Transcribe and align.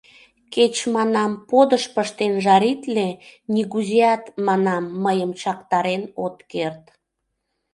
Кеч, 0.53 0.75
манам, 0.95 1.31
подыш 1.49 1.83
пыштен 1.93 2.33
жаритле, 2.45 3.09
нигузеат, 3.53 4.23
манам, 4.47 4.83
мыйым 5.03 5.31
чактарен 5.41 6.03
от 6.25 6.37
керт. 6.51 6.83